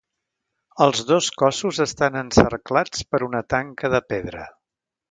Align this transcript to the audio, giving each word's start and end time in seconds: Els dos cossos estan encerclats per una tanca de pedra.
Els 0.85 1.03
dos 1.09 1.27
cossos 1.43 1.81
estan 1.87 2.19
encerclats 2.23 3.07
per 3.13 3.21
una 3.31 3.47
tanca 3.57 3.97
de 3.97 4.07
pedra. 4.15 4.53